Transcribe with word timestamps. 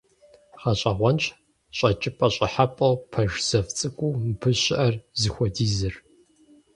ГъэщӀэгъуэнщ 0.59 1.23
щӀэкӀыпӀэ-щӀыхьэпӀэу, 1.77 2.95
пэш 3.11 3.33
зэв 3.47 3.67
цӀыкӀуу 3.77 4.17
мыбы 4.21 4.51
щыӀэр 4.61 4.95
зыхуэдизыр. 5.21 5.95